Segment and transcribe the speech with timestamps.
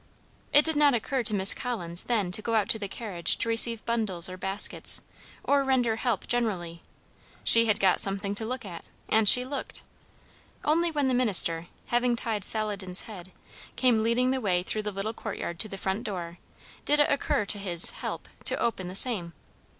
[0.51, 3.47] It did not occur to Miss Collins then to go out to the carriage to
[3.47, 5.01] receive bundles or baskets
[5.43, 6.81] or render help generally;
[7.43, 9.83] she had got something to look at, and she looked.
[10.65, 13.31] Only when the minister, having tied Saladin's head,
[13.75, 16.39] came leading the way through the little courtyard to the front door,
[16.83, 19.33] did it occur to his "help" to open the same.